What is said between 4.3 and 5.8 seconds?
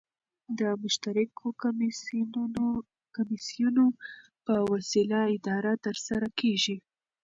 په وسیله اداره